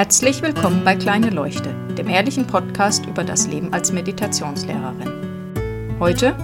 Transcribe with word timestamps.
Herzlich 0.00 0.40
willkommen 0.40 0.82
bei 0.82 0.96
Kleine 0.96 1.28
Leuchte, 1.28 1.74
dem 1.98 2.08
ehrlichen 2.08 2.46
Podcast 2.46 3.04
über 3.04 3.22
das 3.22 3.48
Leben 3.48 3.74
als 3.74 3.92
Meditationslehrerin. 3.92 5.98
Heute, 6.00 6.34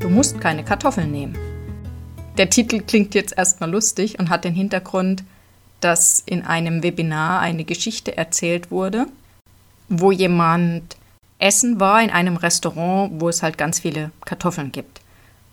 du 0.00 0.08
musst 0.08 0.40
keine 0.40 0.64
Kartoffeln 0.64 1.10
nehmen. 1.10 1.36
Der 2.38 2.48
Titel 2.48 2.80
klingt 2.80 3.14
jetzt 3.14 3.36
erstmal 3.36 3.70
lustig 3.70 4.18
und 4.18 4.30
hat 4.30 4.44
den 4.44 4.54
Hintergrund, 4.54 5.24
dass 5.80 6.22
in 6.24 6.46
einem 6.46 6.82
Webinar 6.82 7.40
eine 7.40 7.64
Geschichte 7.64 8.16
erzählt 8.16 8.70
wurde, 8.70 9.04
wo 9.90 10.10
jemand 10.10 10.96
essen 11.38 11.80
war 11.80 12.02
in 12.02 12.08
einem 12.08 12.38
Restaurant, 12.38 13.20
wo 13.20 13.28
es 13.28 13.42
halt 13.42 13.58
ganz 13.58 13.80
viele 13.80 14.10
Kartoffeln 14.24 14.72
gibt. 14.72 15.02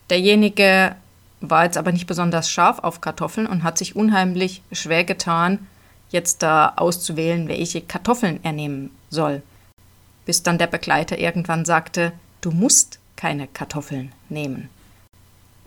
Derjenige 0.09 0.95
war 1.41 1.65
jetzt 1.65 1.77
aber 1.77 1.91
nicht 1.91 2.07
besonders 2.07 2.49
scharf 2.49 2.79
auf 2.79 3.01
Kartoffeln 3.01 3.47
und 3.47 3.63
hat 3.63 3.77
sich 3.77 3.97
unheimlich 3.97 4.61
schwer 4.71 5.03
getan, 5.03 5.67
jetzt 6.09 6.41
da 6.43 6.73
auszuwählen, 6.75 7.47
welche 7.47 7.81
Kartoffeln 7.81 8.39
er 8.43 8.51
nehmen 8.51 8.91
soll. 9.09 9.41
Bis 10.25 10.43
dann 10.43 10.57
der 10.57 10.67
Begleiter 10.67 11.17
irgendwann 11.17 11.65
sagte, 11.65 12.11
du 12.41 12.51
musst 12.51 12.99
keine 13.15 13.47
Kartoffeln 13.47 14.11
nehmen. 14.29 14.69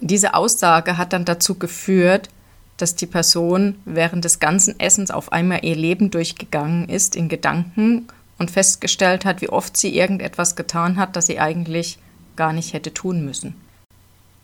Diese 0.01 0.35
Aussage 0.35 0.99
hat 0.99 1.13
dann 1.13 1.25
dazu 1.25 1.57
geführt, 1.57 2.29
dass 2.77 2.97
die 2.97 3.07
Person 3.07 3.77
während 3.85 4.25
des 4.25 4.41
ganzen 4.41 4.81
Essens 4.81 5.11
auf 5.11 5.31
einmal 5.31 5.65
ihr 5.65 5.77
Leben 5.77 6.11
durchgegangen 6.11 6.89
ist 6.89 7.15
in 7.15 7.29
Gedanken 7.29 8.09
und 8.39 8.51
festgestellt 8.51 9.25
hat, 9.25 9.41
wie 9.41 9.49
oft 9.49 9.77
sie 9.77 9.97
irgendetwas 9.97 10.57
getan 10.57 10.97
hat, 10.97 11.15
das 11.15 11.27
sie 11.27 11.39
eigentlich 11.39 11.99
gar 12.35 12.53
nicht 12.53 12.73
hätte 12.73 12.93
tun 12.93 13.25
müssen. 13.25 13.55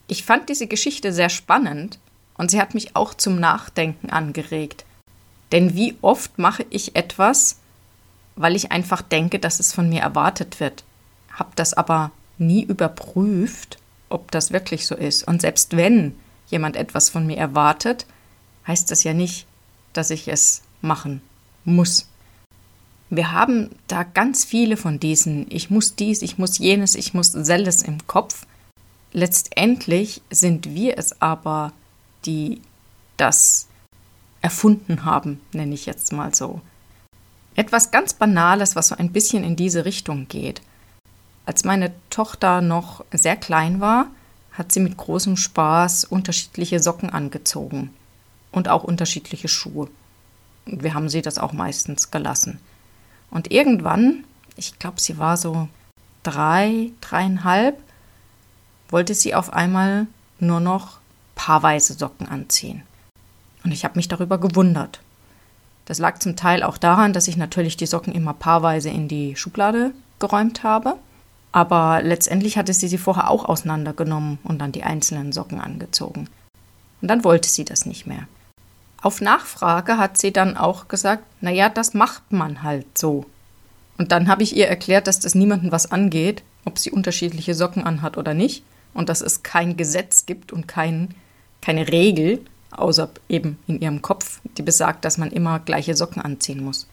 Ich 0.07 0.25
fand 0.25 0.49
diese 0.49 0.67
Geschichte 0.69 1.13
sehr 1.13 1.29
spannend 1.29 1.99
und 2.37 2.51
sie 2.51 2.61
hat 2.61 2.75
mich 2.75 2.95
auch 2.95 3.15
zum 3.15 3.41
Nachdenken 3.41 4.11
angeregt. 4.11 4.85
Denn 5.53 5.75
wie 5.75 5.97
oft 6.03 6.39
mache 6.39 6.67
ich 6.71 6.95
etwas, 6.97 7.59
weil 8.37 8.55
ich 8.55 8.71
einfach 8.71 9.03
denke, 9.03 9.39
dass 9.39 9.61
es 9.61 9.73
von 9.73 9.89
mir 9.89 10.03
erwartet 10.03 10.61
wird, 10.61 10.85
habe 11.33 11.51
das 11.57 11.75
aber 11.75 12.11
nie 12.39 12.63
überprüft, 12.63 13.79
ob 14.09 14.31
das 14.31 14.53
wirklich 14.53 14.87
so 14.87 14.95
ist. 14.95 15.25
Und 15.27 15.41
selbst 15.41 15.77
wenn 15.77 16.15
jemand 16.49 16.77
etwas 16.77 17.11
von 17.11 17.27
mir 17.27 17.37
erwartet, 17.37 18.07
heißt 18.67 18.91
das 18.91 19.05
ja 19.05 19.15
nicht, 19.15 19.47
dass 19.93 20.11
ich 20.11 20.29
es 20.29 20.63
machen 20.81 21.21
muss. 21.65 22.09
Wir 23.11 23.33
haben 23.33 23.71
da 23.87 24.03
ganz 24.03 24.45
viele 24.45 24.77
von 24.77 25.01
diesen, 25.01 25.47
ich 25.51 25.71
muss 25.71 25.95
dies, 25.95 26.23
ich 26.23 26.39
muss 26.39 26.59
jenes, 26.59 26.95
ich 26.95 27.15
muss 27.15 27.33
selles 27.33 27.83
im 27.83 28.07
Kopf. 28.07 28.47
Letztendlich 29.13 30.21
sind 30.31 30.75
wir 30.75 30.99
es 30.99 31.21
aber, 31.23 31.73
die 32.27 32.61
das 33.17 33.67
erfunden 34.41 35.05
haben, 35.05 35.41
nenne 35.53 35.75
ich 35.75 35.87
jetzt 35.87 36.13
mal 36.13 36.35
so. 36.35 36.61
Etwas 37.55 37.91
ganz 37.91 38.15
Banales, 38.15 38.77
was 38.77 38.89
so 38.89 38.97
ein 38.97 39.13
bisschen 39.13 39.43
in 39.43 39.57
diese 39.57 39.85
Richtung 39.85 40.29
geht. 40.29 40.63
Als 41.45 41.65
meine 41.65 41.93
Tochter 42.11 42.61
noch 42.61 43.05
sehr 43.11 43.37
klein 43.37 43.81
war, 43.81 44.07
hat 44.53 44.73
sie 44.73 44.81
mit 44.81 44.97
großem 44.97 45.37
Spaß 45.37 46.05
unterschiedliche 46.05 46.81
Socken 46.81 47.11
angezogen 47.11 47.95
und 48.53 48.69
auch 48.69 48.85
unterschiedliche 48.85 49.49
Schuhe. 49.49 49.89
Wir 50.67 50.95
haben 50.95 51.09
sie 51.09 51.23
das 51.23 51.39
auch 51.39 51.53
meistens 51.53 52.11
gelassen. 52.11 52.61
Und 53.31 53.51
irgendwann, 53.51 54.25
ich 54.57 54.79
glaube, 54.79 55.01
sie 55.01 55.19
war 55.19 55.37
so 55.37 55.69
drei, 56.23 56.91
dreieinhalb, 57.01 57.81
wollte 58.89 59.15
sie 59.15 59.35
auf 59.35 59.53
einmal 59.53 60.07
nur 60.41 60.61
noch 60.61 60.99
paarweise 61.35 61.95
Socken 61.95 62.29
anziehen. 62.29 62.83
Und 63.65 63.73
ich 63.73 63.85
habe 63.85 63.97
mich 63.97 64.09
darüber 64.09 64.39
gewundert. 64.39 65.01
Das 65.85 65.99
lag 65.99 66.19
zum 66.19 66.37
Teil 66.37 66.63
auch 66.63 66.79
daran, 66.79 67.13
dass 67.13 67.29
ich 67.29 67.37
natürlich 67.37 67.77
die 67.77 67.87
Socken 67.87 68.13
immer 68.15 68.35
paarweise 68.35 68.91
in 68.91 69.09
die 69.09 69.37
Schublade 69.37 69.93
geräumt 70.19 70.63
habe. 70.63 70.97
Aber 71.51 72.03
letztendlich 72.03 72.59
hatte 72.59 72.75
sie 72.75 72.89
sie 72.89 72.99
vorher 72.99 73.31
auch 73.31 73.47
auseinandergenommen 73.47 74.39
und 74.45 74.59
dann 74.59 74.73
die 74.73 74.83
einzelnen 74.83 75.33
Socken 75.33 75.61
angezogen. 75.61 76.29
Und 77.01 77.09
dann 77.09 77.25
wollte 77.25 77.49
sie 77.49 77.65
das 77.65 77.87
nicht 77.87 78.07
mehr. 78.07 78.29
Auf 79.01 79.21
Nachfrage 79.21 79.97
hat 79.97 80.19
sie 80.19 80.33
dann 80.33 80.57
auch 80.57 80.89
gesagt, 80.89 81.25
naja, 81.41 81.69
das 81.69 81.95
macht 81.95 82.33
man 82.33 82.63
halt 82.63 82.99
so. 82.99 83.25
Und 83.97 84.13
dann 84.13 84.29
habe 84.29 84.43
ich 84.43 84.57
ihr 84.57 84.69
erklärt, 84.69 85.07
dass 85.07 85.21
das 85.21 85.35
niemandem 85.35 85.73
was 85.73 85.91
angeht, 85.91 86.43
ob 86.65 86.79
sie 86.79 86.91
unterschiedliche 86.91 87.55
Socken 87.55 87.85
anhat 87.85 88.19
oder 88.19 88.35
nicht. 88.35 88.63
Und 88.95 89.09
dass 89.09 89.21
es 89.21 89.43
kein 89.43 89.77
Gesetz 89.77 90.27
gibt 90.27 90.53
und 90.53 90.67
kein, 90.67 91.15
keine 91.63 91.89
Regel, 91.89 92.41
außer 92.71 93.11
eben 93.29 93.59
in 93.67 93.81
ihrem 93.81 94.03
Kopf, 94.03 94.41
die 94.57 94.63
besagt, 94.63 95.05
dass 95.05 95.19
man 95.19 95.31
immer 95.31 95.59
gleiche 95.61 95.97
Socken 95.97 96.23
anziehen 96.23 96.63
muss. 96.63 96.87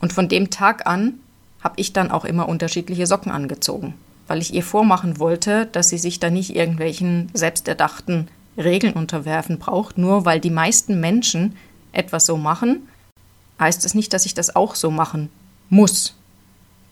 Und 0.00 0.12
von 0.12 0.28
dem 0.28 0.50
Tag 0.50 0.86
an 0.86 1.14
habe 1.62 1.74
ich 1.76 1.92
dann 1.92 2.10
auch 2.10 2.24
immer 2.24 2.48
unterschiedliche 2.48 3.06
Socken 3.06 3.30
angezogen, 3.32 3.94
weil 4.26 4.40
ich 4.40 4.54
ihr 4.54 4.62
vormachen 4.62 5.18
wollte, 5.18 5.66
dass 5.66 5.88
sie 5.90 5.98
sich 5.98 6.20
da 6.20 6.30
nicht 6.30 6.56
irgendwelchen 6.56 7.30
selbsterdachten 7.34 8.28
Regeln 8.56 8.94
unterwerfen 8.94 9.58
braucht, 9.58 9.98
nur 9.98 10.24
weil 10.24 10.40
die 10.40 10.50
meisten 10.50 11.00
Menschen 11.00 11.56
etwas 11.92 12.26
so 12.26 12.36
machen, 12.36 12.88
heißt 13.58 13.84
es 13.84 13.94
nicht, 13.94 14.12
dass 14.12 14.26
ich 14.26 14.34
das 14.34 14.56
auch 14.56 14.74
so 14.74 14.90
machen 14.90 15.30
muss. 15.68 16.14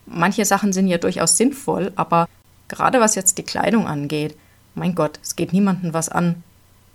Manche 0.05 0.45
Sachen 0.45 0.73
sind 0.73 0.87
ja 0.87 0.97
durchaus 0.97 1.37
sinnvoll, 1.37 1.91
aber 1.95 2.27
gerade 2.67 2.99
was 2.99 3.15
jetzt 3.15 3.37
die 3.37 3.43
Kleidung 3.43 3.87
angeht, 3.87 4.35
mein 4.75 4.95
Gott, 4.95 5.19
es 5.21 5.35
geht 5.35 5.51
niemandem 5.51 5.93
was 5.93 6.09
an, 6.09 6.43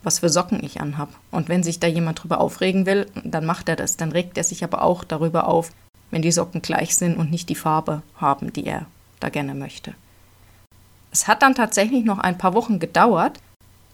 was 0.04 0.20
für 0.20 0.28
Socken 0.28 0.62
ich 0.62 0.80
anhab. 0.80 1.08
Und 1.30 1.48
wenn 1.48 1.62
sich 1.62 1.80
da 1.80 1.86
jemand 1.86 2.22
drüber 2.22 2.40
aufregen 2.40 2.86
will, 2.86 3.06
dann 3.24 3.46
macht 3.46 3.68
er 3.68 3.76
das. 3.76 3.96
Dann 3.96 4.12
regt 4.12 4.38
er 4.38 4.44
sich 4.44 4.64
aber 4.64 4.82
auch 4.82 5.04
darüber 5.04 5.48
auf, 5.48 5.70
wenn 6.10 6.22
die 6.22 6.32
Socken 6.32 6.62
gleich 6.62 6.96
sind 6.96 7.16
und 7.16 7.30
nicht 7.30 7.48
die 7.48 7.54
Farbe 7.54 8.02
haben, 8.16 8.52
die 8.52 8.66
er 8.66 8.86
da 9.20 9.28
gerne 9.28 9.54
möchte. 9.54 9.94
Es 11.10 11.28
hat 11.28 11.42
dann 11.42 11.54
tatsächlich 11.54 12.04
noch 12.04 12.18
ein 12.18 12.38
paar 12.38 12.54
Wochen 12.54 12.78
gedauert 12.78 13.40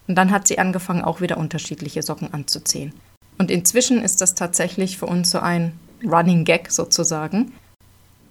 und 0.09 0.17
dann 0.17 0.31
hat 0.31 0.49
sie 0.49 0.59
angefangen, 0.59 1.03
auch 1.03 1.21
wieder 1.21 1.39
unterschiedliche 1.39 2.03
Socken 2.03 2.33
anzuziehen. 2.33 2.93
Und 3.39 3.51
inzwischen 3.51 4.03
ist 4.03 4.21
das 4.21 4.35
tatsächlich 4.35 4.99
für 4.99 5.07
uns 5.07 5.31
so 5.31 5.39
ein 5.39 5.79
Running 6.05 6.45
Gag 6.45 6.71
sozusagen. 6.71 7.53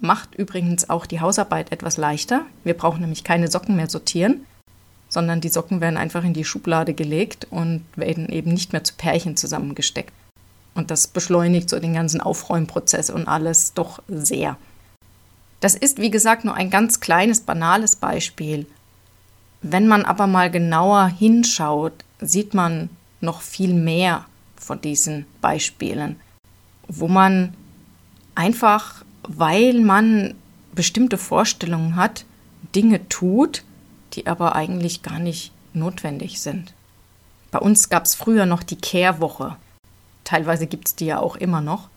Macht 0.01 0.35
übrigens 0.35 0.90
auch 0.90 1.06
die 1.06 1.19
Hausarbeit 1.19 1.72
etwas 1.72 1.97
leichter. 1.97 2.46
Wir 2.63 2.73
brauchen 2.73 3.01
nämlich 3.01 3.23
keine 3.23 3.47
Socken 3.47 3.75
mehr 3.75 3.90
sortieren, 3.90 4.46
sondern 5.09 5.42
die 5.42 5.50
Socken 5.50 5.81
werden 5.81 5.97
einfach 5.97 6.24
in 6.24 6.34
die 6.34 6.46
Schublade 6.46 6.94
gelegt 6.94 7.47
und 7.50 7.84
werden 7.96 8.30
eben 8.30 8.53
nicht 8.53 8.72
mehr 8.72 8.84
zu 8.84 8.94
Pärchen 8.96 9.36
zusammengesteckt. 9.36 10.14
Und 10.75 10.92
das 10.92 11.08
beschleunigt 11.08 11.70
so 11.70 11.80
den 11.80 11.94
ganzen 11.94 12.22
Aufräumprozess 12.22 13.09
und 13.09 13.28
alles 13.28 13.74
doch 13.74 14.02
sehr. 14.08 14.56
Das 15.59 15.75
ist, 15.75 15.97
wie 16.00 16.12
gesagt, 16.12 16.46
nur 16.46 16.53
ein 16.53 16.70
ganz 16.70 17.00
kleines, 17.00 17.42
banales 17.42 17.96
Beispiel. 17.96 18.66
Wenn 19.62 19.88
man 19.88 20.06
aber 20.06 20.28
mal 20.28 20.50
genauer 20.50 21.08
hinschaut, 21.08 22.06
sieht 22.22 22.53
man 22.53 22.90
noch 23.20 23.41
viel 23.41 23.74
mehr 23.74 24.26
von 24.56 24.80
diesen 24.80 25.26
Beispielen, 25.41 26.18
wo 26.88 27.08
man 27.08 27.53
einfach, 28.36 29.03
weil 29.24 29.81
man 29.81 30.36
bestimmte 30.74 31.18
Vorstellungen 31.18 31.97
hat, 31.97 32.24
Dinge 32.74 33.09
tut, 33.09 33.64
die 34.19 34.28
aber 34.28 34.56
eigentlich 34.56 35.02
gar 35.02 35.19
nicht 35.19 35.52
notwendig 35.74 36.41
sind. 36.41 36.74
Bei 37.52 37.59
uns 37.59 37.90
gab 37.90 38.03
es 38.03 38.16
früher 38.16 38.46
noch 38.46 38.63
die 38.63 38.75
Kehrwoche. 38.75 39.56
Teilweise 40.24 40.68
gibt 40.68 40.90
es 40.90 40.96
die 40.96 41.06
ja 41.06 41.19
auch 41.19 41.35
immer 41.38 41.62
noch. 41.62 41.90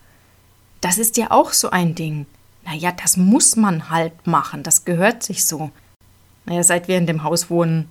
Das 0.81 0.99
ist 0.99 1.17
ja 1.17 1.31
auch 1.31 1.53
so 1.53 1.71
ein 1.71 1.95
Ding. 1.95 2.27
Naja, 2.65 2.93
das 2.93 3.17
muss 3.17 3.57
man 3.57 3.91
halt 3.91 4.27
machen, 4.27 4.63
das 4.63 4.85
gehört 4.85 5.23
sich 5.23 5.45
so. 5.45 5.71
Naja, 6.45 6.63
seit 6.63 6.87
wir 6.87 6.97
in 6.97 7.07
dem 7.07 7.25
Haus 7.25 7.51
wohnen, 7.51 7.89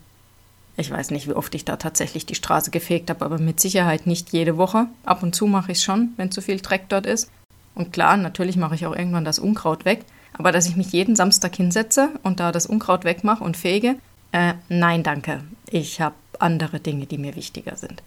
ich 0.77 0.89
weiß 0.89 1.11
nicht, 1.11 1.27
wie 1.27 1.33
oft 1.33 1.53
ich 1.53 1.65
da 1.65 1.75
tatsächlich 1.75 2.25
die 2.25 2.35
Straße 2.35 2.71
gefegt 2.71 3.09
habe, 3.09 3.25
aber 3.25 3.37
mit 3.37 3.59
Sicherheit 3.59 4.07
nicht 4.07 4.31
jede 4.31 4.57
Woche. 4.57 4.87
Ab 5.03 5.23
und 5.23 5.35
zu 5.35 5.45
mache 5.45 5.73
ich 5.73 5.79
es 5.79 5.83
schon, 5.83 6.13
wenn 6.15 6.31
zu 6.31 6.41
viel 6.41 6.61
Dreck 6.61 6.85
dort 6.87 7.05
ist. 7.05 7.29
Und 7.75 7.91
klar, 7.91 8.15
natürlich 8.15 8.55
mache 8.55 8.75
ich 8.75 8.85
auch 8.85 8.95
irgendwann 8.95 9.25
das 9.25 9.39
Unkraut 9.39 9.83
weg. 9.83 10.05
Aber 10.37 10.53
dass 10.53 10.67
ich 10.67 10.77
mich 10.77 10.93
jeden 10.93 11.17
Samstag 11.17 11.55
hinsetze 11.55 12.09
und 12.23 12.39
da 12.39 12.53
das 12.53 12.65
Unkraut 12.65 13.03
wegmache 13.03 13.43
und 13.43 13.57
fege, 13.57 13.97
äh, 14.31 14.53
nein, 14.69 15.03
danke. 15.03 15.43
Ich 15.69 15.99
habe 15.99 16.15
andere 16.39 16.79
Dinge, 16.79 17.05
die 17.05 17.17
mir 17.17 17.35
wichtiger 17.35 17.75
sind. 17.75 18.01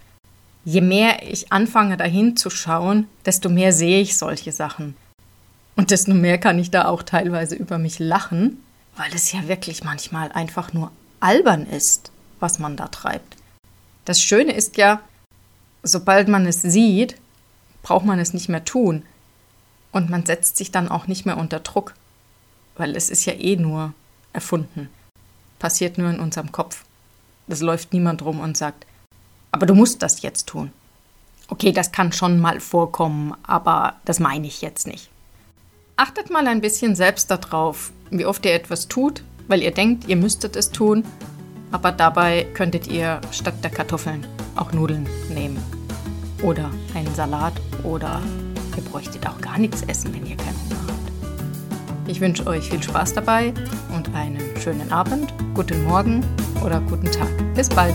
Je 0.65 0.81
mehr 0.81 1.23
ich 1.31 1.53
anfange 1.53 1.97
dahin 1.97 2.37
zu 2.37 2.49
schauen, 2.49 3.07
desto 3.27 3.51
mehr 3.51 3.73
sehe 3.73 4.01
ich 4.01 4.17
solche 4.17 4.53
Sachen. 4.53 4.97
Und 5.77 5.91
desto 5.91 6.15
mehr 6.15 6.39
kann 6.39 6.59
ich 6.59 6.71
da 6.71 6.87
auch 6.87 7.03
teilweise 7.03 7.55
über 7.55 7.79
mich 7.79 7.99
lachen, 7.99 8.63
weil 8.97 9.13
es 9.15 9.33
ja 9.33 9.47
wirklich 9.49 9.85
manchmal 9.85 10.33
einfach 10.33 10.73
nur 10.73 10.91
albern 11.21 11.67
ist, 11.67 12.11
was 12.41 12.59
man 12.59 12.77
da 12.77 12.89
treibt. 12.89 13.37
Das 14.05 14.23
Schöne 14.23 14.53
ist 14.53 14.77
ja, 14.77 15.01
sobald 15.83 16.29
man 16.29 16.47
es 16.47 16.63
sieht, 16.63 17.17
braucht 17.83 18.07
man 18.07 18.19
es 18.19 18.33
nicht 18.33 18.49
mehr 18.49 18.65
tun. 18.65 19.03
Und 19.93 20.11
man 20.11 20.25
setzt 20.25 20.57
sich 20.57 20.71
dann 20.71 20.89
auch 20.89 21.07
nicht 21.07 21.27
mehr 21.27 21.37
unter 21.37 21.61
Druck, 21.61 21.95
weil 22.77 22.97
es 22.97 23.11
ist 23.11 23.27
ja 23.27 23.35
eh 23.35 23.57
nur 23.57 23.93
erfunden 24.33 24.89
passiert 25.59 25.99
nur 25.99 26.11
in 26.11 26.21
unserem 26.21 26.53
Kopf. 26.53 26.85
Es 27.49 27.61
läuft 27.61 27.93
niemand 27.93 28.23
rum 28.23 28.41
und 28.41 28.57
sagt, 28.57 28.87
aber 29.53 29.67
du 29.67 29.75
musst 29.75 30.03
das 30.03 30.23
jetzt 30.23 30.47
tun. 30.47 30.73
Okay, 31.49 31.73
das 31.73 31.93
kann 31.93 32.13
schon 32.13 32.41
mal 32.41 32.59
vorkommen, 32.61 33.35
aber 33.43 33.95
das 34.05 34.19
meine 34.19 34.47
ich 34.47 34.63
jetzt 34.63 34.87
nicht. 34.87 35.11
Achtet 35.97 36.31
mal 36.31 36.47
ein 36.49 36.61
bisschen 36.61 36.97
selbst 36.97 37.31
darauf, 37.31 37.93
wie 38.11 38.25
oft 38.25 38.45
ihr 38.47 38.55
etwas 38.55 38.89
tut, 38.89 39.23
weil 39.47 39.63
ihr 39.63 39.71
denkt, 39.71 40.09
ihr 40.09 40.17
müsstet 40.17 40.57
es 40.57 40.71
tun, 40.71 41.05
aber 41.71 41.93
dabei 41.93 42.47
könntet 42.55 42.87
ihr 42.87 43.21
statt 43.31 43.55
der 43.63 43.71
Kartoffeln 43.71 44.27
auch 44.57 44.73
Nudeln 44.73 45.07
nehmen. 45.29 45.63
Oder 46.43 46.71
einen 46.95 47.15
Salat 47.15 47.55
oder 47.85 48.21
ihr 48.77 48.83
bräuchtet 48.83 49.27
auch 49.29 49.41
gar 49.41 49.59
nichts 49.59 49.83
essen, 49.83 50.13
wenn 50.15 50.27
ihr 50.27 50.37
keinen 50.37 50.57
Hunger 50.71 50.79
habt. 50.79 50.84
Ich 52.07 52.21
wünsche 52.21 52.47
euch 52.47 52.69
viel 52.69 52.83
Spaß 52.83 53.15
dabei 53.15 53.53
und 53.95 54.15
einen 54.15 54.41
schönen 54.61 54.93
Abend, 54.93 55.33
guten 55.55 55.85
Morgen 55.85 56.25
oder 56.65 56.81
guten 56.81 57.11
Tag. 57.11 57.29
Bis 57.55 57.69
bald! 57.69 57.95